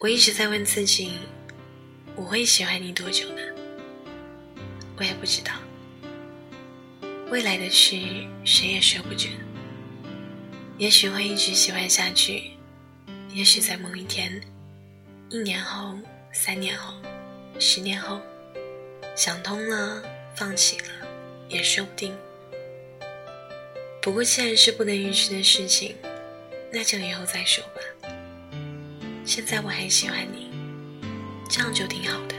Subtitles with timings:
[0.00, 1.18] 我一直在问自己，
[2.14, 3.42] 我会喜欢你多久呢？
[4.96, 5.54] 我也不知道。
[7.32, 7.96] 未来的事
[8.44, 9.32] 谁也说不准。
[10.76, 12.52] 也许会一直喜欢下去，
[13.30, 14.40] 也许在某一天，
[15.30, 15.98] 一年后、
[16.32, 16.94] 三年后、
[17.58, 18.20] 十年后，
[19.16, 20.00] 想通了，
[20.32, 21.08] 放弃了，
[21.48, 22.16] 也说不定。
[24.00, 25.96] 不过既然是不能预知的事情，
[26.72, 28.07] 那就以后再说吧。
[29.28, 30.48] 现在我很喜欢你，
[31.50, 32.34] 这样就挺好的。